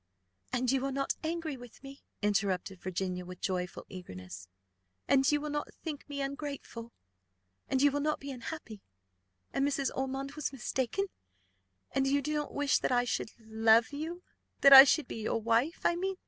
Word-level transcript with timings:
"And 0.51 0.71
you 0.71 0.83
are 0.87 0.91
not 0.91 1.13
angry 1.23 1.55
with 1.55 1.83
me?" 1.83 2.01
interrupted 2.23 2.81
Virginia, 2.81 3.23
with 3.23 3.39
joyful 3.39 3.85
eagerness; 3.87 4.47
"and 5.07 5.31
you 5.31 5.39
will 5.39 5.51
not 5.51 5.71
think 5.83 6.09
me 6.09 6.21
ungrateful? 6.21 6.91
And 7.69 7.83
you 7.83 7.91
will 7.91 7.99
not 7.99 8.19
be 8.19 8.31
unhappy? 8.31 8.81
And 9.53 9.63
Mrs. 9.67 9.91
Ormond 9.95 10.31
was 10.31 10.51
mistaken? 10.51 11.05
And 11.91 12.07
you 12.07 12.23
do 12.23 12.33
not 12.33 12.51
wish 12.51 12.79
that 12.79 12.91
I 12.91 13.03
should 13.03 13.29
love 13.41 13.93
you, 13.93 14.23
that 14.61 14.73
I 14.73 14.85
should 14.85 15.07
be 15.07 15.17
your 15.21 15.39
wife, 15.39 15.81
I 15.85 15.95
mean? 15.95 16.15